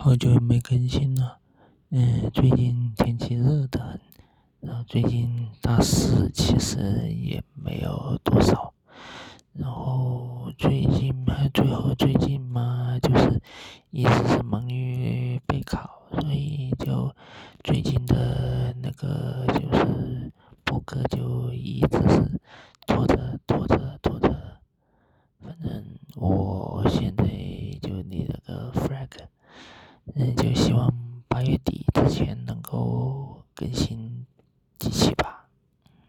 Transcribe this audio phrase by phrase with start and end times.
[0.00, 1.38] 好久没更新了，
[1.90, 4.00] 嗯，最近天气热得很，
[4.60, 8.72] 然后最近大四其实也没有多少，
[9.54, 13.42] 然后最近还，最后最近嘛，就是
[13.90, 17.12] 一直是忙于备考，所以就
[17.64, 22.40] 最近的那个就是播客就一直是
[30.20, 30.92] 那就希望
[31.28, 33.97] 八月底之前能够更新。